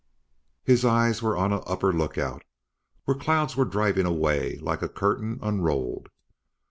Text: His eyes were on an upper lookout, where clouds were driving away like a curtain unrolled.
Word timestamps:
His 0.63 0.83
eyes 0.83 1.21
were 1.21 1.37
on 1.37 1.53
an 1.53 1.61
upper 1.67 1.93
lookout, 1.93 2.43
where 3.05 3.15
clouds 3.15 3.55
were 3.55 3.65
driving 3.65 4.07
away 4.07 4.57
like 4.57 4.81
a 4.81 4.89
curtain 4.89 5.37
unrolled. 5.43 6.09